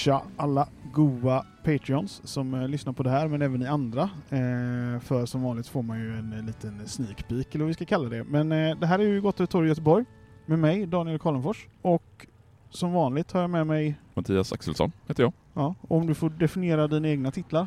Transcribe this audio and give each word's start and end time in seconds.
Tja 0.00 0.22
alla 0.36 0.68
goa 0.92 1.44
Patreons 1.64 2.20
som 2.24 2.54
eh, 2.54 2.68
lyssnar 2.68 2.92
på 2.92 3.02
det 3.02 3.10
här, 3.10 3.28
men 3.28 3.42
även 3.42 3.60
ni 3.60 3.66
andra. 3.66 4.02
Eh, 4.02 5.00
för 5.00 5.26
som 5.26 5.42
vanligt 5.42 5.68
får 5.68 5.82
man 5.82 6.00
ju 6.00 6.18
en 6.18 6.32
eh, 6.32 6.44
liten 6.44 6.88
sneak 6.88 7.28
peek, 7.28 7.54
eller 7.54 7.64
vad 7.64 7.68
vi 7.68 7.74
ska 7.74 7.84
kalla 7.84 8.08
det. 8.08 8.24
Men 8.24 8.52
eh, 8.52 8.76
det 8.76 8.86
här 8.86 8.98
är 8.98 9.02
ju 9.02 9.20
Gott 9.20 9.50
torg 9.50 9.66
i 9.66 9.68
Göteborg, 9.68 10.04
med 10.46 10.58
mig, 10.58 10.86
Daniel 10.86 11.18
Karlenfors. 11.18 11.66
Och 11.82 12.26
som 12.70 12.92
vanligt 12.92 13.32
har 13.32 13.40
jag 13.40 13.50
med 13.50 13.66
mig, 13.66 13.94
Mattias 14.14 14.52
Axelsson 14.52 14.92
heter 15.08 15.22
jag. 15.22 15.32
ja, 15.54 15.74
om 15.88 16.06
du 16.06 16.14
får 16.14 16.30
definiera 16.30 16.86
dina 16.88 17.08
egna 17.08 17.30
titlar. 17.30 17.66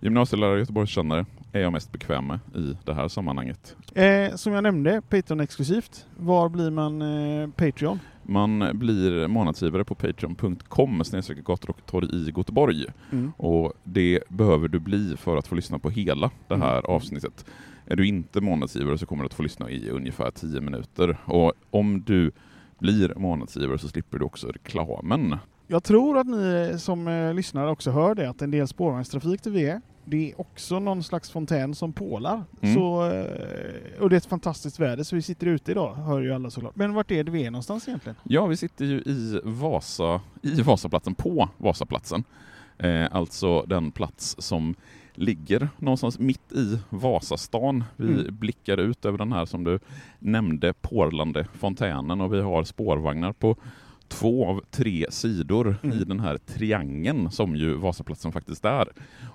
Gymnasielärare 0.00 0.58
Göteborgskännare 0.58 1.26
är 1.52 1.60
jag 1.60 1.72
mest 1.72 1.92
bekväm 1.92 2.26
med 2.26 2.38
i 2.54 2.76
det 2.84 2.94
här 2.94 3.08
sammanhanget. 3.08 3.76
Eh, 3.94 4.34
som 4.34 4.52
jag 4.52 4.62
nämnde, 4.62 5.02
Patreon-exklusivt. 5.10 6.06
Var 6.16 6.48
blir 6.48 6.70
man 6.70 7.02
eh, 7.02 7.48
Patreon? 7.48 7.98
Man 8.26 8.70
blir 8.74 9.28
månadsgivare 9.28 9.84
på 9.84 9.94
patreon.com 9.94 11.02
gator 11.46 11.70
och 11.70 11.86
torg 11.86 12.08
i 12.12 12.32
Göteborg. 12.36 12.86
Mm. 13.12 13.32
Och 13.36 13.72
det 13.84 14.20
behöver 14.28 14.68
du 14.68 14.78
bli 14.78 15.16
för 15.16 15.36
att 15.36 15.46
få 15.46 15.54
lyssna 15.54 15.78
på 15.78 15.90
hela 15.90 16.30
det 16.48 16.56
här 16.56 16.78
Mm. 16.78 16.90
avsnittet. 16.90 17.44
Är 17.86 17.96
du 17.96 18.06
inte 18.06 18.40
månadsgivare 18.40 18.98
så 18.98 19.06
kommer 19.06 19.22
du 19.22 19.26
att 19.26 19.34
få 19.34 19.42
lyssna 19.42 19.70
i 19.70 19.90
ungefär 19.90 20.30
10 20.30 20.60
minuter. 20.60 21.16
Och 21.24 21.52
om 21.70 22.02
du 22.06 22.30
blir 22.78 23.12
månadsgivare 23.16 23.78
så 23.78 23.88
slipper 23.88 24.18
du 24.18 24.24
också 24.24 24.46
reklamen. 24.48 25.36
Jag 25.66 25.84
tror 25.84 26.18
att 26.18 26.26
ni 26.26 26.74
som 26.78 27.08
eh, 27.08 27.34
lyssnar 27.34 27.66
också 27.66 27.90
hör 27.90 28.14
det, 28.14 28.30
att 28.30 28.42
en 28.42 28.50
del 28.50 28.68
spårvagnstrafik 28.68 29.40
till 29.42 29.56
är. 29.56 29.80
Det 30.04 30.30
är 30.30 30.40
också 30.40 30.78
någon 30.78 31.02
slags 31.02 31.30
fontän 31.30 31.74
som 31.74 31.92
pålar. 31.92 32.42
Mm. 32.60 32.74
Så, 32.74 33.10
eh, 33.10 34.00
och 34.02 34.10
det 34.10 34.14
är 34.14 34.18
ett 34.18 34.26
fantastiskt 34.26 34.80
väder, 34.80 35.02
så 35.04 35.16
vi 35.16 35.22
sitter 35.22 35.46
ute 35.46 35.70
idag, 35.70 35.94
hör 35.94 36.20
ju 36.20 36.34
alla 36.34 36.50
såklart. 36.50 36.76
Men 36.76 36.94
vart 36.94 37.10
är 37.10 37.24
det 37.24 37.30
vi 37.30 37.46
är 37.46 37.50
någonstans 37.50 37.88
egentligen? 37.88 38.16
Ja, 38.22 38.46
vi 38.46 38.56
sitter 38.56 38.84
ju 38.84 38.98
i 38.98 39.40
Vasa, 39.44 40.20
i 40.42 40.62
Vasaplatsen, 40.62 41.14
på 41.14 41.48
Vasaplatsen. 41.58 42.24
Eh, 42.78 43.06
alltså 43.10 43.62
den 43.62 43.90
plats 43.90 44.36
som 44.38 44.74
ligger 45.14 45.68
någonstans 45.78 46.18
mitt 46.18 46.52
i 46.52 46.78
Vasastan. 46.90 47.84
Vi 47.96 48.12
Mm. 48.12 48.36
blickar 48.38 48.78
ut 48.78 49.04
över 49.04 49.18
den 49.18 49.32
här 49.32 49.44
som 49.44 49.64
du 49.64 49.78
nämnde, 50.18 50.72
porlande 50.72 51.46
fontänen 51.54 52.20
och 52.20 52.34
vi 52.34 52.40
har 52.40 52.64
spårvagnar 52.64 53.32
på 53.32 53.56
två 54.08 54.46
av 54.48 54.60
tre 54.70 55.06
sidor 55.10 55.76
Mm. 55.82 56.00
i 56.00 56.04
den 56.04 56.20
här 56.20 56.38
triangeln 56.38 57.30
som 57.30 57.56
ju 57.56 57.74
Vasaplatsen 57.74 58.32
faktiskt 58.32 58.64
är. 58.64 58.88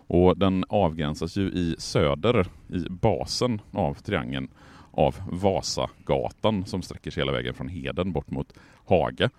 Och 0.07 0.37
den 0.37 0.65
avgränsas 0.69 1.35
ju 1.37 1.41
i 1.51 1.75
söder, 1.77 2.47
i 2.69 2.89
basen 2.89 3.61
av 3.71 3.93
triangeln, 3.93 4.47
av 4.91 5.15
Vasagatan 5.31 6.65
som 6.65 6.81
sträcker 6.81 7.11
sig 7.11 7.21
hela 7.21 7.31
vägen 7.31 7.53
från 7.53 7.67
Heden 7.67 8.11
bort 8.11 8.31
mot 8.31 8.53
Haga. 8.85 9.29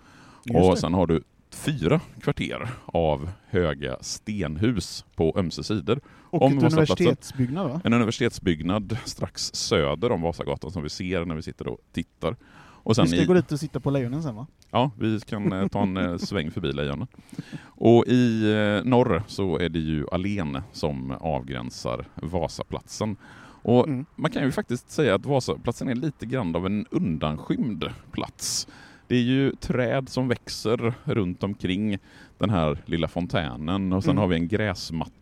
och 0.55 0.79
sen 0.79 0.95
har 0.95 1.07
du 1.07 1.23
fyra 1.51 2.01
kvarter 2.21 2.69
av 2.87 3.31
höga 3.49 3.97
stenhus 4.01 5.05
på 5.15 5.35
ömse 5.37 5.65
sidor. 5.65 6.01
och 6.31 6.43
om 6.43 6.59
ett 6.59 6.65
universitetsbyggnad 6.65 7.69
va? 7.69 7.81
En 7.85 7.93
universitetsbyggnad 7.93 8.97
strax 9.05 9.51
söder 9.55 10.13
om 10.13 10.23
Vasagatan 10.23 10.71
som 10.71 10.83
vi 10.83 10.89
ser 10.89 11.25
när 11.25 11.35
vi 11.35 11.43
sitter 11.43 11.69
och 11.69 11.79
tittar. 11.93 12.37
Och 12.91 12.97
sen 12.97 13.05
Vi 13.05 13.11
ska 13.11 13.21
i, 13.23 13.25
gå 13.27 13.35
dit 13.35 13.53
och 13.53 13.61
sitta 13.61 13.81
på 13.81 13.91
lejonen 13.91 14.23
sen 14.23 14.35
va? 14.37 14.47
Ja, 14.71 14.91
vi 14.99 15.21
kan 15.21 15.53
eh, 15.53 15.69
ta 15.69 15.83
en 15.83 15.97
eh, 15.97 16.17
sväng 16.17 16.51
förbi 16.51 16.73
lejonen. 16.73 17.07
Och 17.65 18.05
i 18.07 18.53
eh, 18.53 18.85
norr 18.91 19.23
så 19.27 19.59
är 19.59 19.69
det 19.69 19.79
ju 19.79 20.07
Allén 20.13 20.59
som 20.73 21.11
avgränsar 21.11 22.05
Vasaplatsen. 22.15 23.17
Och 23.63 23.89
Mm. 23.89 24.05
man 24.17 24.31
kan 24.31 24.43
ju 24.43 24.53
faktiskt 24.53 24.91
säga 24.91 25.15
att 25.15 25.27
Vasaplatsen 25.27 25.89
är 25.89 25.95
lite 25.95 26.27
grann 26.27 26.57
av 26.57 26.67
en 26.67 26.87
undanskymd 26.91 27.85
plats. 28.13 28.69
Det 29.09 29.17
är 29.17 29.23
ju 29.23 29.53
träd 29.53 30.09
som 30.09 30.29
växer 30.29 30.95
runt 31.05 31.43
omkring 31.43 31.99
den 32.39 32.51
här 32.51 32.79
lilla 32.87 33.09
fontänen 33.09 33.93
och 33.93 34.05
sen 34.05 34.11
Mm. 34.11 34.21
har 34.21 34.29
vi 34.29 34.37
en 34.37 34.49
gräsmatta 34.49 35.13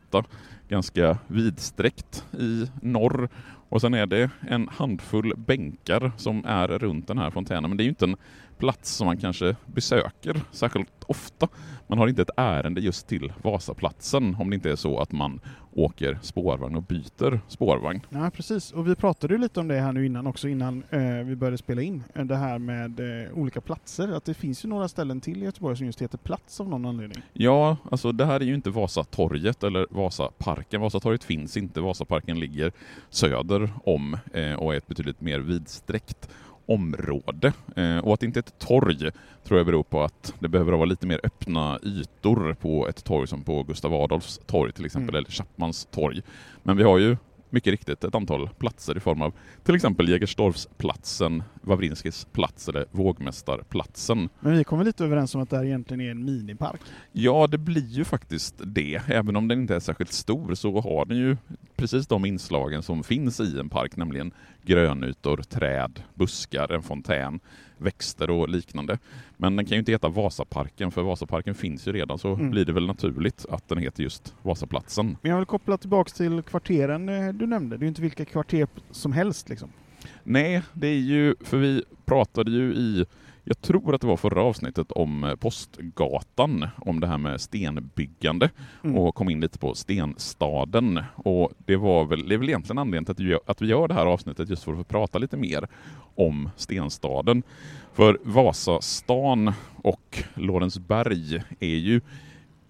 ganska 0.69 1.19
vidsträckt 1.27 2.25
i 2.41 2.67
norr 2.83 3.29
och 3.69 3.81
sen 3.81 3.95
är 3.95 4.07
det 4.07 4.31
en 4.41 4.69
handfull 4.69 5.33
bänkar 5.37 6.13
som 6.17 6.45
är 6.45 6.69
runt 6.69 7.07
den 7.09 7.19
här 7.19 7.31
fontänen. 7.31 7.71
Men 7.71 7.77
det 7.77 7.83
är 7.83 7.85
ju 7.85 7.89
inte 7.91 8.05
en 8.05 8.17
plats 8.59 8.91
som 8.97 9.07
man 9.07 9.17
kanske 9.17 9.57
besöker 9.67 10.41
särskilt 10.53 11.05
ofta. 11.07 11.49
Man 11.87 11.99
har 11.99 12.09
inte 12.09 12.23
ett 12.23 12.31
ärende 12.37 12.81
just 12.81 13.07
till 13.09 13.33
Vasaplatsen 13.43 14.37
om 14.41 14.51
det 14.51 14.55
inte 14.55 14.71
är 14.71 14.77
så 14.77 15.01
att 15.01 15.13
man 15.13 15.41
åker 15.73 16.19
spårvagn 16.23 16.77
och 16.77 16.83
byter 16.83 17.41
spårvagn. 17.49 18.01
Ja, 18.09 18.31
precis. 18.31 18.73
Och 18.73 18.89
vi 18.89 18.95
pratade 18.95 19.35
ju 19.35 19.41
lite 19.41 19.61
om 19.61 19.69
det 19.69 19.81
här 19.81 19.93
nu 19.93 20.07
innan 20.07 20.27
också, 20.27 20.49
innan 20.49 20.83
eh, 20.91 21.01
vi 21.25 21.37
började 21.37 21.59
spela 21.59 21.83
in. 21.83 22.03
Eh, 22.15 22.25
Det 22.25 22.37
här 22.37 22.59
med 22.59 23.01
eh, 23.01 23.33
olika 23.35 23.61
platser. 23.61 24.09
Att 24.13 24.25
det 24.25 24.35
finns 24.35 24.65
ju 24.65 24.69
några 24.69 24.89
ställen 24.89 25.21
till 25.21 25.43
i 25.43 25.45
Göteborg 25.45 25.77
som 25.77 25.87
just 25.87 26.03
heter 26.03 26.19
Plats 26.19 26.61
av 26.61 26.69
någon 26.69 26.85
anledning. 26.87 27.23
Ja, 27.33 27.77
alltså 27.91 28.13
det 28.13 28.25
här 28.25 28.41
är 28.41 28.45
ju 28.45 28.55
inte 28.55 28.71
Vasatorget 28.71 29.65
eller 29.65 29.87
Vasaparken. 29.99 30.81
Vasatorget 30.81 31.25
finns 31.25 31.57
inte. 31.57 31.81
Vasaparken 31.81 32.41
ligger 32.41 32.73
söder 33.11 33.71
om 33.85 34.17
eh, 34.35 34.53
och 34.53 34.75
är 34.75 34.79
ett 34.79 34.87
betydligt 34.87 35.21
mer 35.21 35.39
vidsträckt 35.39 36.29
område. 36.67 37.53
Eh, 37.77 37.99
och 37.99 38.15
att 38.15 38.21
det 38.21 38.27
inte 38.27 38.39
är 38.39 38.43
ett 38.43 38.59
torg 38.59 39.11
tror 39.45 39.59
jag 39.59 39.67
beror 39.67 39.83
på 39.83 40.03
att 40.03 40.35
det 40.39 40.49
behöver 40.49 40.73
vara 40.73 40.85
lite 40.85 41.07
mer 41.07 41.21
öppna 41.23 41.79
ytor 41.83 42.57
på 42.61 42.89
ett 42.89 43.05
torg 43.05 43.27
som 43.29 43.43
på 43.43 43.63
Gustav 43.63 43.95
Adolfs 43.95 44.41
torg 44.47 44.73
till 44.73 44.85
exempel, 44.85 45.15
Mm. 45.15 45.19
eller 45.19 45.31
Chapmans 45.31 45.89
torg. 45.91 46.23
Men 46.63 46.77
vi 46.77 46.83
har 46.83 46.99
ju 46.99 47.17
mycket 47.51 47.71
riktigt 47.71 48.05
ett 48.05 48.15
antal 48.15 48.49
platser 48.49 48.97
i 48.97 49.01
form 49.01 49.23
av 49.23 49.35
till 49.65 49.75
exempel 49.75 50.09
Jägersdorfsplatsen, 50.09 51.43
Wawrinskis 51.63 52.27
plats 52.33 52.69
eller 52.69 52.87
Vågmästarplatsen. 52.91 54.29
Men 54.41 54.57
vi 54.57 54.65
kommer 54.65 54.85
lite 54.85 55.05
överens 55.05 55.35
om 55.35 55.41
att 55.41 55.51
det 55.51 55.57
här 55.57 55.65
egentligen 55.65 56.01
är 56.01 56.11
en 56.11 56.25
minipark. 56.25 56.81
Ja, 57.13 57.47
det 57.47 57.59
blir 57.59 57.89
ju 57.89 58.05
faktiskt 58.05 58.55
det. 58.65 59.03
Även 59.07 59.37
om 59.37 59.49
den 59.49 59.61
inte 59.61 59.75
är 59.75 59.81
särskilt 59.81 60.13
stor 60.13 60.55
så 60.55 60.81
har 60.81 61.05
den 61.05 61.19
ju 61.19 61.37
precis 61.77 62.07
de 62.07 62.25
inslagen 62.25 62.83
som 62.83 63.05
finns 63.05 63.41
i 63.41 63.59
en 63.59 63.69
park, 63.69 63.97
nämligen 63.97 64.33
grönytor, 64.65 65.37
träd, 65.37 66.03
buskar, 66.15 66.73
en 66.73 66.83
fontän, 66.83 67.41
växter 67.81 68.31
och 68.31 68.49
liknande. 68.49 68.99
Men 69.37 69.57
den 69.57 69.65
kan 69.67 69.75
ju 69.75 69.79
inte 69.79 69.93
heta 69.93 70.09
Vasaparken, 70.09 70.91
för 70.91 71.03
Vasaparken 71.03 71.55
finns 71.55 71.89
ju 71.89 71.93
redan, 71.93 72.19
så 72.19 72.35
Mm. 72.35 72.51
blir 72.51 72.65
det 72.65 72.73
väl 72.73 72.87
naturligt 72.87 73.47
att 73.51 73.69
den 73.69 73.79
heter 73.79 74.03
just 74.03 74.35
Vasaplatsen. 74.43 75.17
Men 75.23 75.31
jag 75.31 75.37
vill 75.39 75.47
koppla 75.47 75.79
tillbaks 75.79 76.13
till 76.13 76.43
kvarteren 76.43 77.09
eh, 77.09 77.29
du 77.33 77.47
nämnde. 77.47 77.77
Det 77.77 77.81
är 77.81 77.85
ju 77.85 77.89
inte 77.89 78.03
vilka 78.03 78.25
kvarter 78.25 78.69
som 78.91 79.13
helst 79.13 79.49
liksom. 79.49 79.69
Nej, 80.25 80.63
det 80.73 80.87
är 80.89 80.99
ju, 81.01 81.35
för 81.41 81.57
vi 81.57 81.83
pratade 82.05 82.51
ju 82.51 82.75
i, 82.75 83.05
jag 83.45 83.61
tror 83.61 83.95
att 83.95 84.01
det 84.01 84.07
var 84.07 84.17
förra 84.17 84.43
avsnittet 84.43 84.93
om 84.93 85.25
eh, 85.25 85.35
Postgatan, 85.35 86.67
om 86.77 87.01
det 87.01 87.07
här 87.07 87.19
med 87.19 87.41
stenbyggande 87.41 88.51
Mm. 88.85 88.97
och 88.99 89.15
kom 89.15 89.31
in 89.31 89.41
lite 89.41 89.59
på 89.59 89.75
stenstaden. 89.75 91.01
Och 91.15 91.51
det 91.59 91.77
var 91.77 92.05
väl, 92.05 92.29
det 92.29 92.35
är 92.35 92.39
väl 92.39 92.49
egentligen 92.49 92.79
anledningen 92.79 93.05
till 93.05 93.13
att 93.13 93.21
vi, 93.21 93.31
gör, 93.31 93.41
att 93.47 93.63
vi 93.63 93.67
gör 93.67 93.89
det 93.89 93.95
här 93.95 94.07
avsnittet 94.07 94.49
just 94.51 94.63
för 94.65 94.81
att 94.81 94.89
prata 94.89 95.19
lite 95.19 95.37
mer 95.37 95.69
om 96.19 96.51
stenstaden. 96.57 97.43
För 97.93 98.19
Vasastan 98.23 99.53
och 99.83 100.25
Lorensberg 100.35 101.43
är 101.61 101.77
ju 101.77 102.01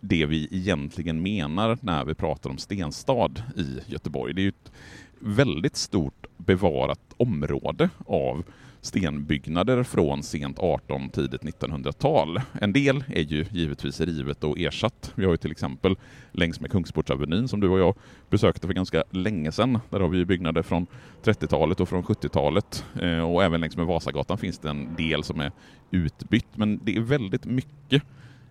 det 0.00 0.26
vi 0.26 0.48
egentligen 0.50 1.22
menar 1.22 1.78
när 1.80 2.04
vi 2.04 2.14
pratar 2.14 2.50
om 2.50 2.58
stenstad 2.58 3.30
i 3.56 3.80
Göteborg. 3.86 4.34
Det 4.34 4.40
är 4.40 4.42
ju 4.42 4.48
ett 4.48 4.72
väldigt 5.18 5.76
stort 5.76 6.26
bevarat 6.36 7.14
område 7.16 7.90
av 8.06 8.44
stenbyggnader 8.80 9.82
från 9.82 10.22
sent 10.22 10.58
18 10.58 11.10
tidigt 11.10 11.42
1900-tal. 11.42 12.40
En 12.60 12.72
del 12.72 13.04
är 13.08 13.22
ju 13.22 13.46
givetvis 13.50 14.00
rivet 14.00 14.44
och 14.44 14.58
ersatt. 14.58 15.12
Vi 15.14 15.24
har 15.24 15.32
ju 15.32 15.36
till 15.36 15.50
exempel 15.50 15.96
längs 16.32 16.60
med 16.60 16.70
Kungsportsavenyn 16.70 17.48
som 17.48 17.60
du 17.60 17.68
och 17.68 17.78
jag 17.78 17.94
besökte 18.30 18.66
för 18.66 18.74
ganska 18.74 19.04
länge 19.10 19.52
sedan. 19.52 19.78
Där 19.90 20.00
har 20.00 20.08
vi 20.08 20.24
byggnader 20.24 20.62
från 20.62 20.86
30-talet 21.22 21.80
och 21.80 21.88
från 21.88 22.02
70-talet 22.02 22.84
eh, 23.00 23.30
och 23.30 23.44
även 23.44 23.60
längs 23.60 23.76
med 23.76 23.86
Vasagatan 23.86 24.38
finns 24.38 24.58
det 24.58 24.70
en 24.70 24.94
del 24.94 25.24
som 25.24 25.40
är 25.40 25.52
utbytt. 25.90 26.56
Men 26.56 26.80
det 26.84 26.96
är 26.96 27.00
väldigt 27.00 27.44
mycket 27.44 28.02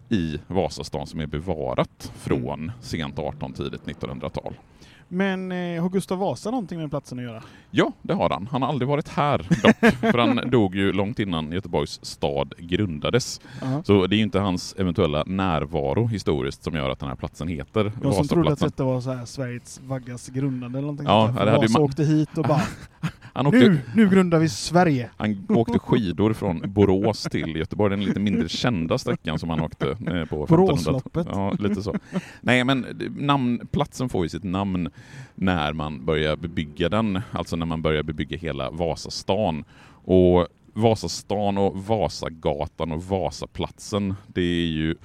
i 0.10 0.40
Vasastan 0.48 1.08
som 1.08 1.20
är 1.20 1.28
bevarat 1.28 2.12
från 2.18 2.72
sent 2.82 3.20
18 3.20 3.54
tidigt 3.54 3.84
1900-tal. 3.86 4.54
Men 5.08 5.52
eh, 5.52 5.82
har 5.82 5.90
Gustav 5.90 6.18
Vasa 6.20 6.52
någonting 6.52 6.80
med 6.80 6.90
platsen 6.90 7.20
att 7.20 7.26
göra? 7.26 7.44
Ja, 7.72 7.92
det 8.02 8.14
har 8.14 8.30
han. 8.30 8.48
Han 8.52 8.62
har 8.62 8.70
aldrig 8.70 8.88
varit 8.90 9.08
här 9.08 9.38
dock, 9.38 9.96
för 10.00 10.18
han 10.18 10.36
dog 10.52 10.76
ju 10.76 10.92
långt 10.94 11.20
innan 11.20 11.52
Göteborgs 11.52 12.00
stad 12.06 12.54
grundades. 12.58 13.42
Uh-huh. 13.62 13.84
Så 13.84 14.08
det 14.08 14.16
är 14.16 14.18
ju 14.18 14.24
inte 14.24 14.40
hans 14.40 14.76
eventuella 14.78 15.24
närvaro 15.28 16.08
historiskt 16.08 16.64
som 16.64 16.74
gör 16.76 16.90
att 16.90 17.00
den 17.00 17.10
här 17.10 17.16
platsen 17.16 17.48
heter 17.48 17.92
Jag 18.04 18.14
som 18.14 18.28
trodde 18.28 18.52
att 18.52 18.62
Vasaplatsen. 18.62 18.68
detta 18.70 18.84
var 18.84 19.02
så 19.02 19.12
här 19.14 19.26
Sveriges 19.26 19.82
vaggas 19.84 20.28
grundande 20.30 20.78
eller 20.80 20.88
någonting 20.88 21.08
Ja, 21.08 21.26
sånt 21.28 21.38
där. 21.38 21.46
hade 21.46 21.58
Vasa 21.62 21.74
man- 21.80 21.82
åkte 21.82 22.04
hit 22.04 22.38
och 22.38 22.44
bara 22.44 22.62
Han 23.38 23.48
åkte, 23.48 23.60
nu, 23.60 23.82
nu 23.96 24.10
grundar 24.10 24.40
vi 24.40 24.50
Sverige! 24.50 25.10
han 25.18 25.46
åkte 25.50 25.80
skidor 25.80 26.34
från 26.34 26.62
Borås 26.66 27.24
till 27.24 27.56
Göteborg, 27.56 27.90
den 27.90 28.06
lite 28.06 28.20
mindre 28.20 28.50
kända 28.50 28.98
sträckan 28.98 29.40
som 29.40 29.50
han 29.50 29.62
åkte 29.62 29.90
eh, 29.90 29.96
på 29.96 30.44
1500 30.44 30.48
Boråsloppet. 30.48 31.28
Ja, 31.32 31.52
lite 31.60 31.82
så. 31.82 31.96
Nej, 32.42 32.64
men 32.64 32.86
namn, 33.18 33.68
platsen 33.72 34.10
får 34.10 34.26
ju 34.26 34.30
sitt 34.30 34.44
namn 34.44 34.90
när 35.36 35.74
man 35.74 36.06
börjar 36.06 36.36
bebygga 36.36 36.90
den, 36.90 37.22
alltså 37.32 37.56
när 37.56 37.66
man 37.66 37.82
börjar 37.82 38.04
bebygga 38.04 38.38
hela 38.38 38.72
Vasastan. 38.72 39.64
Och 40.04 40.48
Vasastan 40.78 41.58
och 41.58 41.78
Vasagatan 41.78 42.92
och 42.92 43.04
Vasaplatsen, 43.04 44.16
det 44.28 44.42
är 44.42 44.68
ju 44.68 44.96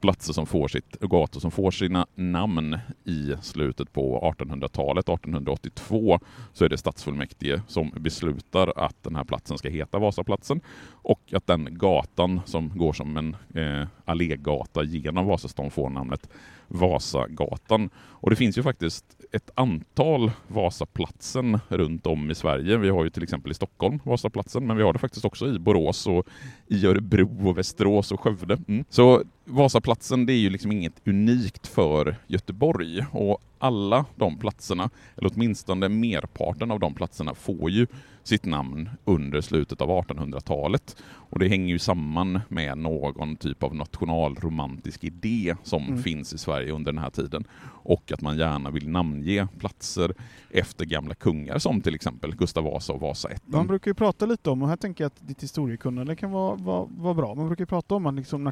platser 0.00 0.32
som 0.32 0.46
får 0.46 0.68
sitt, 0.68 1.00
gator 1.00 1.40
som 1.40 1.50
får 1.50 1.70
sina 1.70 2.06
namn 2.14 2.78
i 3.04 3.34
slutet 3.42 3.92
på 3.92 4.34
1800-talet. 4.38 5.08
1882 5.08 6.20
så 6.52 6.64
är 6.64 6.68
det 6.68 6.78
stadsfullmäktige 6.78 7.62
som 7.66 7.90
beslutar 7.96 8.72
att 8.76 9.02
den 9.02 9.16
här 9.16 9.24
platsen 9.24 9.58
ska 9.58 9.68
heta 9.68 9.98
Vasaplatsen 9.98 10.60
och 10.92 11.20
att 11.32 11.46
den 11.46 11.78
gatan 11.78 12.40
som 12.46 12.72
går 12.74 12.92
som 12.92 13.16
en 13.16 13.36
eh, 13.54 13.88
allégata 14.04 14.82
genom 14.82 15.26
Vasastan 15.26 15.70
får 15.70 15.90
namnet 15.90 16.28
Vasagatan. 16.70 17.90
Och 17.96 18.30
det 18.30 18.36
finns 18.36 18.58
ju 18.58 18.62
faktiskt 18.62 19.04
ett 19.32 19.50
antal 19.54 20.30
Vasaplatsen 20.48 21.58
runt 21.68 22.06
om 22.06 22.30
i 22.30 22.34
Sverige. 22.34 22.76
Vi 22.76 22.88
har 22.88 23.04
ju 23.04 23.10
till 23.10 23.22
exempel 23.22 23.50
i 23.50 23.54
Stockholm 23.54 24.00
Vasaplatsen, 24.04 24.66
men 24.66 24.76
vi 24.76 24.82
har 24.82 24.92
det 24.92 24.98
faktiskt 24.98 25.24
också 25.24 25.46
i 25.46 25.58
Borås 25.58 26.06
och 26.06 26.26
i 26.66 26.86
Örebro 26.86 27.48
och 27.48 27.58
Västerås 27.58 28.12
och 28.12 28.20
Skövde. 28.20 28.58
Mm. 28.68 28.84
Så 28.88 29.22
Vasaplatsen 29.50 30.26
det 30.26 30.32
är 30.32 30.36
ju 30.38 30.50
liksom 30.50 30.72
inget 30.72 31.08
unikt 31.08 31.66
för 31.66 32.16
Göteborg 32.26 33.04
och 33.12 33.38
alla 33.58 34.04
de 34.16 34.38
platserna, 34.38 34.90
eller 35.16 35.30
åtminstone 35.34 35.88
merparten 35.88 36.70
av 36.70 36.80
de 36.80 36.94
platserna, 36.94 37.34
får 37.34 37.70
ju 37.70 37.86
sitt 38.22 38.44
namn 38.44 38.90
under 39.04 39.40
slutet 39.40 39.80
av 39.80 39.88
1800-talet. 39.88 40.96
Och 41.02 41.38
det 41.38 41.48
hänger 41.48 41.68
ju 41.68 41.78
samman 41.78 42.40
med 42.48 42.78
någon 42.78 43.36
typ 43.36 43.62
av 43.62 43.74
nationalromantisk 43.74 45.04
idé 45.04 45.56
som 45.62 45.82
Mm. 45.82 46.02
finns 46.02 46.32
i 46.32 46.38
Sverige 46.38 46.72
under 46.72 46.92
den 46.92 47.02
här 47.02 47.10
tiden. 47.10 47.44
Och 47.82 48.12
att 48.12 48.20
man 48.20 48.38
gärna 48.38 48.70
vill 48.70 48.88
namnge 48.88 49.48
platser 49.58 50.14
efter 50.50 50.84
gamla 50.84 51.14
kungar 51.14 51.58
som 51.58 51.80
till 51.80 51.94
exempel 51.94 52.36
Gustav 52.36 52.64
Vasa 52.64 52.92
och 52.92 53.00
Vasaätten. 53.00 53.50
Man 53.52 53.66
brukar 53.66 53.90
ju 53.90 53.94
prata 53.94 54.26
lite 54.26 54.50
om, 54.50 54.62
och 54.62 54.68
här 54.68 54.76
tänker 54.76 55.04
jag 55.04 55.06
att 55.06 55.28
ditt 55.28 55.42
historiekunnande 55.42 56.16
kan 56.16 56.30
vara, 56.30 56.54
vara, 56.56 56.86
vara 56.90 57.14
bra, 57.14 57.34
man 57.34 57.46
brukar 57.46 57.64
prata 57.64 57.94
om 57.94 58.06
att 58.06 58.14
liksom 58.14 58.46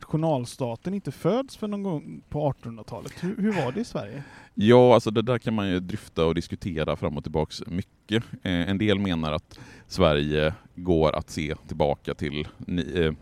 staten 0.89 0.95
inte 0.95 1.13
föds 1.13 1.57
för 1.57 1.69
någon 1.69 1.83
gång 1.83 2.23
på 2.29 2.53
1800-talet. 2.53 3.13
Hur, 3.21 3.37
hur 3.37 3.53
var 3.53 3.73
det 3.73 3.81
i 3.81 3.85
Sverige? 3.85 4.23
Ja, 4.55 4.95
alltså 4.95 5.11
det 5.11 5.23
där 5.23 5.39
kan 5.39 5.55
man 5.55 5.69
ju 5.69 5.81
dryfta 5.81 6.25
och 6.25 6.35
diskutera 6.35 6.97
fram 6.97 7.17
och 7.17 7.25
tillbaks 7.25 7.63
mycket. 7.67 8.25
Eh, 8.43 8.71
en 8.71 8.79
del 8.79 8.99
menar 8.99 9.33
att 9.33 9.59
Sverige 9.87 10.55
går 10.75 11.17
att 11.17 11.31
se 11.31 11.55
tillbaka 11.67 12.15
till 12.15 12.49
ni, 12.59 12.83
eh, 12.95 13.13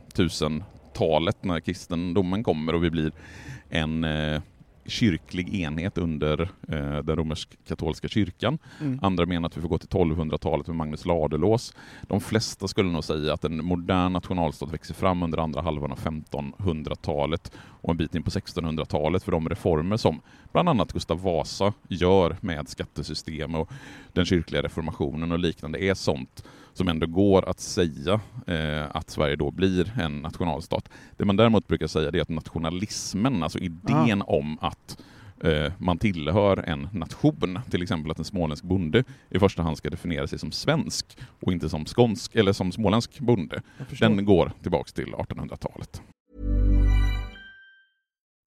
när 1.43 1.61
kristendomen 1.61 2.45
kommer 2.45 2.75
och 2.75 2.85
vi 2.85 2.91
blir 2.91 3.13
en 3.71 4.05
eh, 4.05 4.43
kyrklig 4.89 5.55
enhet 5.55 5.99
under 5.99 6.41
eh, 6.69 6.99
den 6.99 7.17
romersk-katolska 7.17 8.09
kyrkan. 8.09 8.59
Mm. 8.81 8.99
Andra 9.03 9.27
menar 9.27 9.47
att 9.47 9.57
vi 9.57 9.61
får 9.61 9.69
gå 9.69 9.79
till 9.79 9.89
1200-talet 9.89 10.67
med 10.67 10.77
Magnus 10.77 11.07
Ladulås. 11.07 11.75
De 12.03 12.21
flesta 12.21 12.69
skulle 12.69 12.91
nog 12.91 13.05
säga 13.05 13.33
att 13.33 13.45
en 13.45 13.65
modern 13.65 14.13
nationalstat 14.13 14.73
växer 14.73 14.95
fram 14.95 15.23
under 15.23 15.39
andra 15.39 15.61
halvan 15.61 15.93
av 15.93 15.99
1500-talet 15.99 17.53
och 17.81 17.91
en 17.91 17.97
bit 17.97 18.15
in 18.15 18.23
på 18.23 18.31
1600-talet 18.31 19.23
för 19.23 19.33
de 19.33 19.49
reformer 19.49 19.97
som 19.97 20.21
bland 20.53 20.69
annat 20.69 20.93
Gustav 20.93 21.23
Vasa 21.23 21.73
gör 21.89 22.37
med 22.41 22.69
skattesystem 22.69 23.55
och 23.55 23.71
den 24.13 24.25
kyrkliga 24.25 24.63
reformationen 24.63 25.33
och 25.33 25.39
liknande 25.39 25.85
är 25.85 25.95
sånt 25.95 26.45
som 26.77 26.89
ändå 26.89 27.07
går 27.07 27.49
att 27.49 27.61
säga 27.61 28.21
eh, 28.47 28.97
att 28.97 29.11
Sverige 29.11 29.37
då 29.37 29.51
blir 29.51 29.93
en 30.01 30.19
nationalstat. 30.23 30.89
Det 31.17 31.25
man 31.25 31.37
däremot 31.37 31.69
brukar 31.69 31.87
säga 31.87 32.11
det 32.11 32.19
är 32.19 32.23
att 32.23 32.29
nationalismen, 32.29 33.43
alltså 33.43 33.59
idén 33.59 34.23
om 34.27 34.59
att 34.61 34.99
eh, 35.45 35.73
man 35.79 35.99
tillhör 35.99 36.57
en 36.57 36.89
nation, 36.93 37.59
till 37.71 37.83
exempel 37.83 38.11
att 38.11 38.19
en 38.19 38.25
småländsk 38.25 38.65
bonde 38.65 39.05
i 39.31 39.39
första 39.39 39.63
hand 39.63 39.79
ska 39.79 39.91
definiera 39.91 40.27
sig 40.27 40.39
som 40.39 40.53
svensk 40.53 41.19
och 41.43 41.53
inte 41.53 41.69
som 41.69 41.85
skånsk 41.85 42.35
eller 42.35 42.53
som 42.53 42.73
småländsk 42.73 43.21
bonde. 43.21 43.63
Den 44.01 44.25
går 44.25 44.53
tillbaks 44.63 44.93
till 44.93 45.15
1800-talet. 45.15 46.03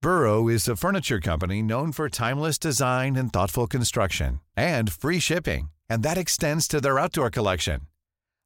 Burrow 0.02 0.52
is 0.52 0.70
a 0.70 0.76
furniture 0.76 1.20
company 1.20 1.62
known 1.62 1.92
for 1.92 2.10
timeless 2.10 2.60
design 2.60 3.18
and 3.18 3.34
thoughtful 3.34 3.68
construction 3.68 4.40
and 4.56 4.90
free 4.90 5.20
shipping, 5.20 5.72
and 5.90 6.04
that 6.04 6.18
extends 6.18 6.68
to 6.68 6.80
their 6.80 7.00
outdoor 7.00 7.30
collection. 7.30 7.82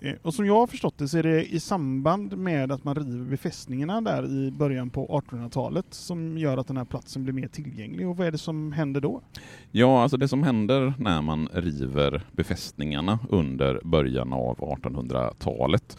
Eh, 0.00 0.14
och 0.22 0.34
som 0.34 0.46
jag 0.46 0.54
har 0.54 0.66
förstått 0.66 0.98
det 0.98 1.08
så 1.08 1.18
är 1.18 1.22
det 1.22 1.54
i 1.54 1.60
samband 1.60 2.36
med 2.36 2.72
att 2.72 2.84
man 2.84 2.94
river 2.94 3.24
befästningarna 3.24 4.00
där 4.00 4.26
i 4.26 4.50
början 4.50 4.90
på 4.90 5.22
1800-talet 5.30 5.86
som 5.90 6.38
gör 6.38 6.56
att 6.56 6.66
den 6.66 6.76
här 6.76 6.84
platsen 6.84 7.22
blir 7.22 7.32
mer 7.32 7.48
tillgänglig. 7.48 8.08
Och 8.08 8.16
vad 8.16 8.26
är 8.26 8.30
det 8.30 8.38
som 8.38 8.72
händer 8.72 9.00
då? 9.00 9.20
Ja, 9.70 10.02
alltså 10.02 10.16
det 10.16 10.28
som 10.28 10.42
händer 10.42 10.94
när 10.98 11.22
man 11.22 11.48
river 11.52 12.22
befästningarna 12.32 13.18
under 13.28 13.80
början 13.84 14.32
av 14.32 14.58
1800-talet, 14.58 15.98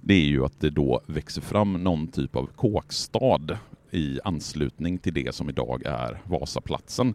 det 0.00 0.14
är 0.14 0.26
ju 0.26 0.44
att 0.44 0.60
det 0.60 0.70
då 0.70 1.00
växer 1.06 1.42
fram 1.42 1.84
någon 1.84 2.08
typ 2.08 2.36
av 2.36 2.46
kåkstad 2.46 3.58
i 3.90 4.20
anslutning 4.24 4.98
till 4.98 5.14
det 5.14 5.34
som 5.34 5.48
idag 5.48 5.82
är 5.86 6.22
Vasaplatsen. 6.24 7.14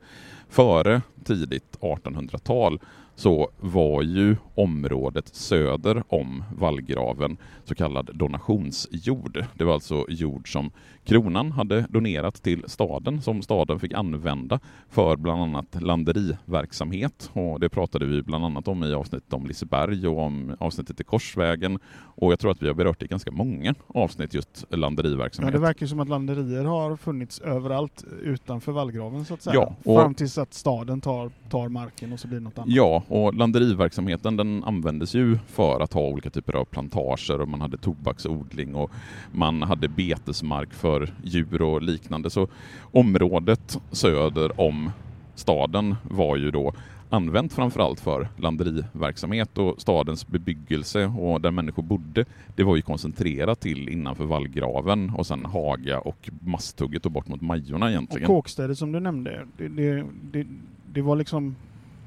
Före 0.50 1.02
tidigt 1.24 1.78
1800-tal 1.82 2.80
så 3.16 3.50
var 3.60 4.02
ju 4.02 4.36
området 4.56 5.36
söder 5.36 6.04
om 6.08 6.44
vallgraven 6.58 7.38
så 7.64 7.76
kallad 7.76 8.10
donationsjord. 8.14 9.46
Det 9.54 9.64
var 9.64 9.74
alltså 9.74 10.06
jord 10.10 10.52
som 10.52 10.72
kronan 11.06 11.52
hade 11.52 11.82
donerat 11.90 12.44
till 12.44 12.64
staden 12.68 13.22
som 13.22 13.42
staden 13.42 13.80
fick 13.80 13.94
använda 13.94 14.60
för 14.90 15.16
bland 15.18 15.42
annat 15.42 15.82
landeriverksamhet. 15.82 17.30
Och 17.34 17.60
det 17.60 17.70
pratade 17.70 18.06
vi 18.06 18.22
bland 18.24 18.46
annat 18.46 18.68
om 18.68 18.84
i 18.84 18.94
avsnittet 18.94 19.34
om 19.34 19.46
Liseberg 19.46 20.08
och 20.08 20.20
om 20.20 20.56
avsnittet 20.60 21.00
i 21.00 21.04
Korsvägen. 21.04 21.80
Och 22.18 22.32
jag 22.32 22.40
tror 22.40 22.52
att 22.52 22.62
vi 22.62 22.68
har 22.68 22.74
berört 22.74 23.00
det 23.00 23.06
i 23.06 23.08
ganska 23.08 23.32
många 23.32 23.76
avsnitt 23.88 24.34
just 24.34 24.66
landeriverksamhet. 24.70 25.54
Ja, 25.54 25.60
det 25.60 25.66
verkar 25.66 25.86
som 25.86 26.00
att 26.00 26.10
landerier 26.10 26.64
har 26.66 26.96
funnits 26.98 27.40
överallt 27.40 28.04
utanför 28.22 28.72
vallgraven 28.72 29.26
så 29.26 29.34
att 29.34 29.42
säga. 29.42 29.54
Ja, 29.54 29.76
och- 29.86 30.00
Fram 30.02 30.14
tills 30.14 30.38
att 30.38 30.54
staden 30.54 31.02
tar, 31.02 31.32
tar 31.50 31.70
marken 31.70 32.14
och 32.14 32.20
så 32.20 32.28
blir 32.28 32.38
det 32.38 32.44
något 32.44 32.58
annat. 32.58 32.70
Ja, 32.70 33.04
och 33.08 33.34
landeriverksamheten 33.34 34.38
den 34.38 34.64
användes 34.64 35.16
ju 35.16 35.38
för 35.48 35.80
att 35.80 35.94
ha 35.94 36.02
olika 36.02 36.30
typer 36.30 36.56
av 36.56 36.66
plantager 36.66 37.42
och 37.42 37.48
man 37.48 37.62
hade 37.62 37.78
tobaksodling 37.78 38.76
och 38.76 38.92
man 39.32 39.62
hade 39.62 39.88
betesmark 39.88 40.74
för 40.74 40.95
djur 41.24 41.62
och 41.62 41.82
liknande. 41.82 42.30
Så 42.30 42.48
området 42.92 43.78
söder 43.92 44.62
om 44.62 44.92
staden 45.36 45.96
var 46.04 46.38
ju 46.38 46.52
då 46.52 46.74
använt 47.10 47.54
framförallt 47.54 48.00
för 48.00 48.28
landeriverksamhet 48.38 49.58
och 49.58 49.82
stadens 49.82 50.28
bebyggelse 50.28 51.06
och 51.06 51.42
där 51.42 51.52
människor 51.52 51.84
bodde, 51.84 52.26
det 52.56 52.64
var 52.64 52.76
ju 52.76 52.82
koncentrerat 52.82 53.60
till 53.60 53.90
innanför 53.90 54.26
vallgraven 54.26 55.10
och 55.10 55.28
sen 55.28 55.46
Haga 55.46 56.00
och 56.00 56.30
Masthugget 56.40 57.06
och 57.06 57.12
bort 57.12 57.28
mot 57.28 57.42
Majorna 57.42 57.86
Och 57.86 57.92
egentligen. 57.92 58.28
kåkstäder 58.28 58.74
som 58.74 58.92
du 58.92 59.00
nämnde, 59.00 59.46
det, 59.58 59.68
det, 59.68 60.06
det, 60.32 60.48
det 60.94 61.02
var 61.02 61.16
liksom 61.16 61.56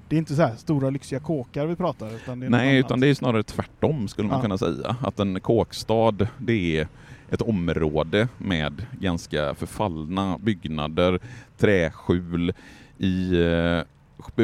det 0.08 0.16
är 0.16 0.18
inte 0.18 0.34
så 0.34 0.42
här 0.42 0.54
stora 0.56 0.90
lyxiga 0.90 1.20
kåkar 1.20 1.66
vi 1.66 1.76
pratar 1.76 2.14
utan 2.14 2.38
Nej, 2.40 2.78
utan 2.78 3.00
det 3.00 3.06
är 3.08 3.14
snarare 3.14 3.42
tvärtom 3.42 4.08
skulle 4.08 4.28
man 4.28 4.36
Ja. 4.36 4.42
kunna 4.42 4.58
säga. 4.58 4.96
Att 5.02 5.20
en 5.20 5.40
kåkstad, 5.40 6.26
det 6.38 6.78
är 6.78 6.88
ett 7.30 7.42
område 7.42 8.28
med 8.38 8.86
ganska 9.00 9.54
förfallna 9.54 10.38
byggnader, 10.38 11.20
träskjul. 11.56 12.52
I 12.98 13.42
eh, 13.42 13.82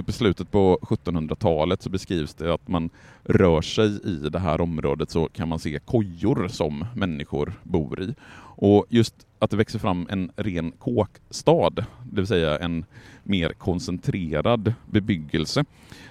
slutet 0.08 0.50
på 0.50 0.78
1700-talet 0.82 1.82
så 1.82 1.90
beskrivs 1.90 2.34
det 2.34 2.54
att 2.54 2.68
man 2.68 2.90
rör 3.24 3.62
sig 3.62 4.00
i 4.04 4.28
det 4.28 4.38
här 4.38 4.60
området 4.60 5.10
så 5.10 5.28
kan 5.28 5.48
man 5.48 5.58
se 5.58 5.78
kojor 5.78 6.48
som 6.48 6.84
människor 6.94 7.52
bor 7.62 8.02
i. 8.02 8.14
Och 8.56 8.86
just 8.88 9.14
att 9.38 9.50
det 9.50 9.56
växer 9.56 9.78
fram 9.78 10.06
en 10.10 10.30
ren 10.36 10.72
kåkstad, 10.72 11.70
det 12.04 12.16
vill 12.20 12.26
säga 12.26 12.58
en 12.58 12.84
mer 13.22 13.52
koncentrerad 13.52 14.74
bebyggelse, 14.90 15.64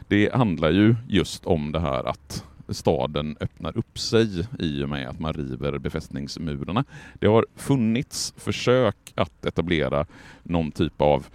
det 0.08 0.34
handlar 0.34 0.72
ju 0.72 0.96
just 1.08 1.46
om 1.46 1.72
det 1.72 1.80
här 1.80 2.04
att 2.10 2.46
staden 2.74 3.38
öppnar 3.40 3.78
upp 3.78 4.00
sig 4.00 4.48
i 4.60 4.84
och 4.84 4.90
med 4.90 5.08
att 5.08 5.20
man 5.20 5.34
river 5.34 5.78
befästningsmurarna. 5.78 6.86
Det 7.14 7.28
har 7.28 7.46
funnits 7.56 8.34
försök 8.38 9.14
att 9.16 9.46
etablera 9.46 10.06
någon 10.44 10.72
typ 10.72 11.02
av 11.02 11.28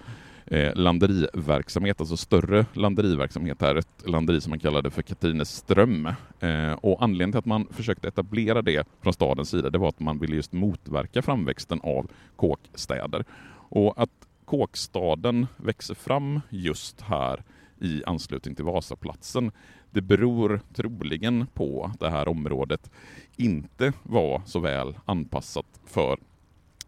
eh, 0.47 0.75
landeriverksamhet, 0.75 2.01
alltså 2.01 2.17
större 2.17 2.67
landeriverksamhet 2.73 3.61
här, 3.61 3.75
ett 3.75 4.03
landeri 4.07 4.41
som 4.41 4.51
man 4.51 4.59
kallade 4.59 4.91
för 4.91 5.03
Katrineström. 5.03 6.07
Eh, 6.41 6.73
och 6.73 7.03
anledningen 7.03 7.33
till 7.33 7.39
att 7.39 7.47
man 7.47 7.67
försökte 7.71 8.09
etablera 8.09 8.63
det 8.63 8.89
från 9.03 9.13
stadens 9.13 9.51
sida, 9.51 9.71
det 9.71 9.79
var 9.79 9.89
att 9.89 10.01
man 10.01 10.19
ville 10.19 10.37
just 10.37 10.53
motverka 10.53 11.23
framväxten 11.23 11.81
av 11.83 12.11
kåkstäder. 12.37 13.25
Och 13.71 14.03
att 14.03 14.11
kåkstaden 14.45 15.47
växer 15.57 15.95
fram 15.95 16.41
just 16.51 17.01
här 17.01 17.43
i 17.81 18.03
anslutning 18.07 18.55
till 18.55 18.65
Vasaplatsen, 18.65 19.51
det 19.91 20.01
beror 20.01 20.61
troligen 20.75 21.47
på 21.55 21.85
att 21.85 22.01
det 22.01 22.11
här 22.11 22.29
området 22.29 22.91
inte 23.37 23.93
var 24.03 24.43
så 24.47 24.61
väl 24.61 24.99
anpassat 25.05 25.81
för 25.87 26.19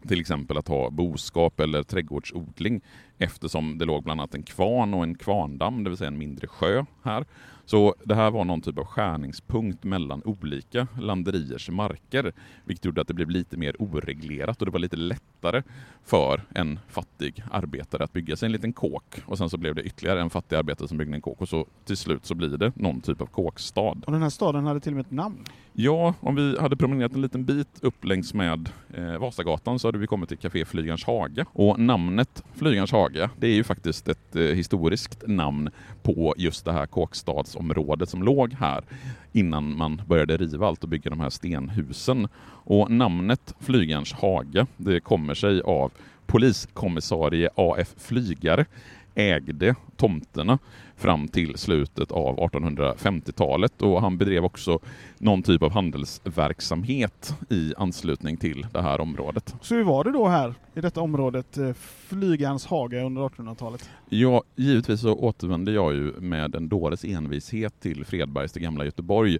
till 0.08 0.20
exempel 0.20 0.58
att 0.58 0.68
ha 0.68 0.90
boskap 0.90 1.60
eller 1.60 1.82
trädgårdsodling 1.82 2.80
eftersom 3.20 3.78
det 3.78 3.84
låg 3.84 4.04
bland 4.04 4.20
annat 4.20 4.34
en 4.34 4.42
kvarn 4.42 4.94
och 4.94 5.02
en 5.02 5.14
kvarndamm, 5.14 5.84
det 5.84 5.90
vill 5.90 5.96
säga 5.96 6.08
en 6.08 6.18
mindre 6.18 6.46
sjö 6.46 6.84
här. 7.02 7.24
Så 7.70 7.94
det 8.04 8.14
här 8.14 8.30
var 8.30 8.44
någon 8.44 8.60
typ 8.60 8.78
av 8.78 8.84
skärningspunkt 8.84 9.84
mellan 9.84 10.22
olika 10.24 10.86
landeriers 11.00 11.70
marker, 11.70 12.32
vilket 12.64 12.84
gjorde 12.84 13.00
att 13.00 13.08
det 13.08 13.14
blev 13.14 13.30
lite 13.30 13.56
mer 13.56 13.76
oreglerat 13.78 14.60
och 14.62 14.66
det 14.66 14.72
var 14.72 14.78
lite 14.78 14.96
lättare 14.96 15.62
för 16.04 16.42
en 16.54 16.78
fattig 16.88 17.44
arbetare 17.50 18.04
att 18.04 18.12
bygga 18.12 18.36
sig 18.36 18.46
en 18.46 18.52
liten 18.52 18.72
kåk 18.72 19.22
och 19.26 19.38
sen 19.38 19.50
så 19.50 19.56
blev 19.56 19.74
det 19.74 19.82
ytterligare 19.82 20.20
en 20.20 20.30
fattig 20.30 20.56
arbetare 20.56 20.88
som 20.88 20.98
byggde 20.98 21.14
en 21.14 21.20
kåk 21.20 21.40
och 21.40 21.48
så 21.48 21.66
till 21.84 21.96
slut 21.96 22.26
så 22.26 22.34
blir 22.34 22.48
det 22.48 22.72
någon 22.76 23.00
typ 23.00 23.20
av 23.20 23.26
kåkstad. 23.26 23.96
Och 24.06 24.12
den 24.12 24.22
här 24.22 24.30
staden 24.30 24.66
hade 24.66 24.80
till 24.80 24.92
och 24.92 24.96
med 24.96 25.06
ett 25.06 25.12
namn. 25.12 25.44
Ja, 25.72 26.14
om 26.20 26.34
vi 26.34 26.58
hade 26.60 26.76
promenerat 26.76 27.14
en 27.14 27.22
liten 27.22 27.44
bit 27.44 27.78
upp 27.80 28.04
längs 28.04 28.34
med 28.34 28.70
eh, 28.94 29.18
Vasagatan 29.18 29.78
så 29.78 29.88
hade 29.88 29.98
vi 29.98 30.06
kommit 30.06 30.28
till 30.28 30.38
Café 30.38 30.64
Flygarns 30.64 31.04
Haga. 31.04 31.46
Och 31.52 31.78
namnet 31.78 32.44
Flygarns 32.54 32.92
Haga, 32.92 33.09
det 33.12 33.46
är 33.46 33.54
ju 33.54 33.64
faktiskt 33.64 34.08
ett 34.08 34.36
eh, 34.36 34.42
historiskt 34.42 35.22
namn 35.26 35.70
på 36.02 36.34
just 36.38 36.64
det 36.64 36.72
här 36.72 36.86
kåkstadsområdet 36.86 38.08
som 38.08 38.22
låg 38.22 38.52
här 38.52 38.84
innan 39.32 39.76
man 39.76 40.02
började 40.06 40.36
riva 40.36 40.66
allt 40.66 40.82
och 40.82 40.88
bygga 40.88 41.10
de 41.10 41.20
här 41.20 41.30
stenhusen. 41.30 42.28
Och 42.64 42.90
namnet 42.90 43.54
Flygarns 43.60 44.12
Haga, 44.12 44.66
det 44.76 45.00
kommer 45.00 45.34
sig 45.34 45.60
av 45.60 45.92
poliskommissarie 46.26 47.48
A.F. 47.54 47.88
Flygare 47.96 48.66
ägde 49.14 49.74
tomterna 49.96 50.58
fram 51.00 51.28
till 51.28 51.58
slutet 51.58 52.12
av 52.12 52.36
1850-talet 52.36 53.82
och 53.82 54.00
han 54.00 54.18
bedrev 54.18 54.44
också 54.44 54.78
någon 55.18 55.42
typ 55.42 55.62
av 55.62 55.72
handelsverksamhet 55.72 57.34
i 57.50 57.74
anslutning 57.76 58.36
till 58.36 58.66
det 58.72 58.82
här 58.82 59.00
området. 59.00 59.54
Så 59.60 59.74
hur 59.74 59.84
var 59.84 60.04
det 60.04 60.12
då 60.12 60.28
här 60.28 60.54
i 60.74 60.80
detta 60.80 61.00
området, 61.00 61.58
eh, 61.58 61.72
Flygans 62.08 62.66
Haga 62.66 63.02
under 63.02 63.22
1800-talet? 63.22 63.90
Ja, 64.08 64.42
givetvis 64.56 65.00
så 65.00 65.14
återvände 65.14 65.72
jag 65.72 65.94
ju 65.94 66.12
med 66.20 66.54
en 66.54 66.68
dåres 66.68 67.04
envishet 67.04 67.80
till 67.80 68.04
Fredbergs 68.04 68.52
Det 68.52 68.60
gamla 68.60 68.84
Göteborg 68.84 69.38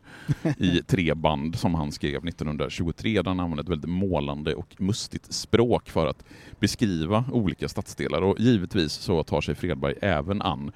i 0.59 0.83
tre 0.87 1.15
band 1.15 1.57
som 1.57 1.75
han 1.75 1.93
skrev 1.93 2.29
1923 2.29 3.23
där 3.23 3.31
han 3.31 3.41
använde 3.41 3.63
ett 3.63 3.69
väldigt 3.69 3.91
målande 3.91 4.55
och 4.55 4.77
mustigt 4.79 5.33
språk 5.33 5.89
för 5.89 6.07
att 6.07 6.25
beskriva 6.61 7.25
olika 7.33 7.69
stadsdelar 7.69 8.23
och 8.23 8.41
givetvis 8.41 8.93
så 8.93 9.23
tar 9.23 9.41
sig 9.41 9.55
Fredberg 9.55 9.95
även 10.03 10.43
an 10.43 10.73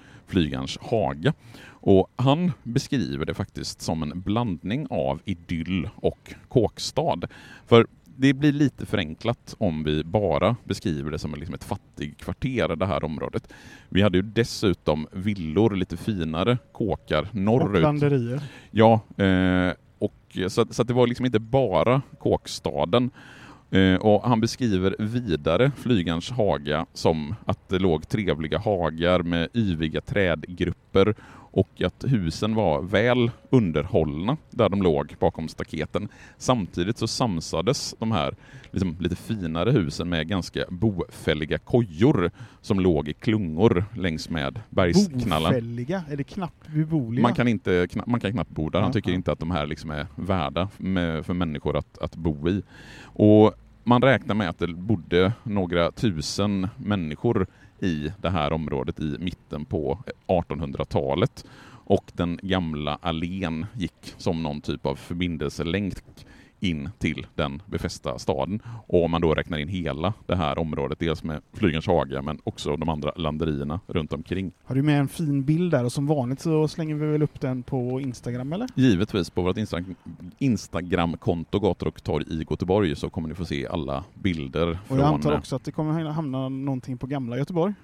Flygarns 0.79 0.91
Haga. 0.91 1.33
Och 1.87 2.09
han 2.17 2.53
beskriver 2.63 3.25
det 3.27 3.35
faktiskt 3.35 3.83
som 3.83 4.03
en 4.03 4.21
blandning 4.21 4.87
av 4.91 5.21
idyll 5.25 5.89
och 5.97 6.35
kåkstad. 6.49 7.21
För 7.67 7.87
det 8.17 8.33
blir 8.33 8.53
lite 8.53 8.87
förenklat 8.87 9.55
om 9.59 9.85
vi 9.85 10.05
bara 10.05 10.57
beskriver 10.65 11.11
det 11.11 11.19
som 11.19 11.35
liksom 11.35 11.55
ett 11.55 11.65
fattigkvarter, 11.65 12.77
det 12.77 12.87
här 12.87 13.05
området. 13.05 13.53
Vi 13.89 14.03
hade 14.03 14.19
ju 14.19 14.23
dessutom 14.23 15.07
villor, 15.13 15.77
lite 15.77 15.97
finare 15.97 16.59
kåkar 16.73 17.23
Och 17.23 17.35
norrut. 17.35 17.83
landerier. 17.83 18.41
Ja, 18.71 19.01
eh, 19.17 19.73
och 19.99 20.39
så, 20.49 20.67
så 20.71 20.83
det 20.83 20.93
var 20.95 21.07
liksom 21.07 21.27
inte 21.27 21.39
bara 21.41 22.03
kåkstaden. 22.19 23.11
Eh, 23.75 23.97
och 23.97 24.23
han 24.23 24.41
beskriver 24.41 24.97
vidare 24.99 25.71
Flygarns 25.77 26.31
haga 26.31 26.87
som 26.93 27.35
att 27.45 27.69
det 27.69 27.79
låg 27.79 28.09
trevliga 28.09 28.59
hagar 28.59 29.23
med 29.23 29.49
yviga 29.55 30.01
trädgrupper 30.01 31.15
och 31.55 31.83
att 31.83 32.05
husen 32.09 32.55
var 32.55 32.83
väl 32.83 33.31
underhållna 33.51 34.37
där 34.51 34.69
de 34.69 34.83
låg 34.83 35.15
bakom 35.19 35.49
staketen. 35.49 36.09
Samtidigt 36.39 36.99
så 36.99 37.07
samsades 37.07 37.95
de 37.99 38.13
här 38.13 38.37
liksom, 38.71 38.97
lite 39.01 39.17
finare 39.17 39.71
husen 39.71 40.09
med 40.09 40.29
ganska 40.29 40.65
bofälliga 40.69 41.59
kojor 41.59 42.31
som 42.61 42.81
låg 42.81 43.09
i 43.09 43.13
klungor 43.13 43.85
längs 43.97 44.31
med 44.31 44.61
bergsknallen. 44.71 45.53
Bofälliga, 45.53 46.03
är 46.11 46.17
det 46.17 46.25
knappt 46.25 46.69
beboeliga? 46.69 47.23
Man 47.23 47.35
kan, 47.35 47.49
inte, 47.49 47.89
man 48.07 48.21
kan 48.21 48.33
knappt 48.33 48.51
bo 48.51 48.71
där. 48.71 48.81
Han 48.81 48.93
tycker 48.93 49.13
inte 49.13 49.33
att 49.33 49.39
de 49.39 49.51
här 49.51 49.67
liksom 49.67 49.91
är 49.91 50.07
värda 50.17 50.69
med, 50.77 51.27
för 51.27 51.35
människor 51.35 51.77
att, 51.77 51.99
att 51.99 52.17
bo 52.17 52.49
i. 52.49 52.63
Och 53.05 53.55
man 53.85 54.03
räknar 54.03 54.35
med 54.35 54.49
att 54.49 54.59
det 54.59 54.67
bodde 54.67 55.33
några 55.43 55.91
tusen 55.91 56.69
människor 56.77 57.47
i 57.81 58.13
det 58.23 58.31
här 58.31 58.53
området 58.53 59.01
i 59.01 59.17
mitten 59.19 59.65
på 59.65 59.99
1800-talet. 60.27 61.45
Och 61.87 62.13
den 62.13 62.39
gamla 62.43 62.99
allén 63.03 63.67
gick 63.75 64.15
som 64.17 64.43
någon 64.43 64.61
typ 64.61 64.87
av 64.87 64.97
förbindelselänk 64.97 65.95
in 66.65 66.91
till 66.99 67.27
den 67.35 67.63
befästa 67.67 68.19
staden. 68.19 68.63
Och 68.87 69.05
om 69.05 69.11
man 69.11 69.21
då 69.21 69.35
räknar 69.35 69.59
in 69.59 69.69
hela 69.69 70.13
det 70.27 70.37
här 70.37 70.59
området, 70.59 70.99
dels 70.99 71.25
med 71.25 71.41
Flygarns 71.53 71.87
Haga 71.87 72.23
men 72.23 72.39
också 72.45 72.77
de 72.77 72.89
andra 72.89 73.13
landerierna 73.17 73.81
runt 73.87 74.13
omkring. 74.13 74.53
Har 74.65 74.75
du 74.75 74.83
med 74.83 75.01
en 75.01 75.09
fin 75.09 75.45
bild 75.45 75.71
där 75.71 75.85
och 75.85 75.93
som 75.93 76.07
vanligt 76.07 76.41
så 76.41 76.69
slänger 76.69 76.95
vi 76.95 77.07
väl 77.07 77.23
upp 77.23 77.41
den 77.41 77.63
på 77.63 78.01
Instagram 78.01 78.53
eller? 78.53 78.69
Givetvis 78.75 79.31
på 79.31 79.43
vårt 79.43 79.57
Insta- 79.57 79.95
Instagramkonto 80.39 81.61
Gator 81.61 81.89
och 81.89 82.03
torg 82.05 82.25
i 82.31 82.47
Göteborg 82.51 82.97
så 82.97 83.11
kommer 83.11 83.29
ni 83.29 83.35
få 83.35 83.45
se 83.45 83.67
alla 83.67 84.05
bilder 84.15 84.79
Och 84.89 84.97
jag 84.99 85.07
antar 85.07 85.31
från... 85.31 85.39
också 85.39 85.57
att 85.57 85.65
det 85.65 85.73
kommer 85.73 86.05
hamna 86.11 86.49
någonting 86.49 86.99
på 86.99 87.07
gamla 87.07 87.39
Göteborg. 87.39 87.75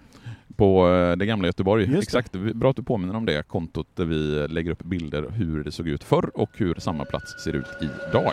På 0.57 0.89
eh, 0.89 1.17
det 1.17 1.27
gamla 1.27 1.49
Göteborg. 1.49 1.99
Exakt, 1.99 2.33
bra 2.33 2.71
att 2.71 2.77
du 2.77 2.83
påminner 2.83 3.17
om 3.17 3.27
det 3.27 3.43
kontot 3.49 3.89
där 3.95 4.05
vi 4.05 4.49
lägger 4.49 4.71
upp 4.71 4.83
bilder 4.83 5.31
hur 5.31 5.65
det 5.65 5.73
såg 5.73 5.89
ut 5.89 6.05
förr 6.05 6.31
och 6.35 6.51
hur 6.55 6.75
samma 6.75 7.05
plats 7.05 7.45
ser 7.45 7.57
ut 7.57 7.67
idag. 7.81 8.33